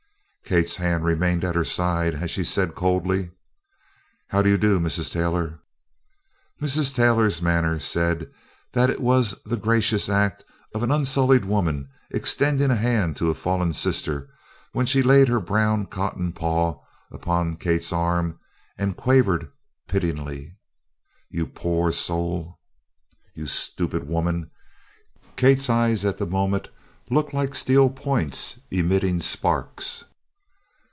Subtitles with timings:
[0.51, 3.31] Kate's hand remained at her side, as she said coldly:
[4.27, 5.09] "How do you do, Mrs.
[5.09, 5.61] Taylor?"
[6.61, 6.93] Mrs.
[6.93, 8.29] Taylor's manner said
[8.73, 10.43] that it was the gracious act
[10.75, 14.29] of an unsullied woman extending a hand to a fallen sister
[14.73, 16.81] when she laid her brown cotton paw
[17.13, 18.37] upon Kate's arm
[18.77, 19.49] and quavered
[19.87, 20.57] pityingly:
[21.29, 22.59] "You po oo or soul!"
[23.33, 24.51] "You stupid woman!"
[25.37, 26.67] Kate's eyes at the moment
[27.09, 30.03] looked like steel points emitting sparks.